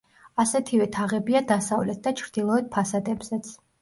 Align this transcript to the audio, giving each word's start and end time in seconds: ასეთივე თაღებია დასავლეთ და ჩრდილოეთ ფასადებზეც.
ასეთივე 0.43 0.87
თაღებია 0.95 1.41
დასავლეთ 1.53 2.03
და 2.09 2.15
ჩრდილოეთ 2.23 2.73
ფასადებზეც. 2.79 3.53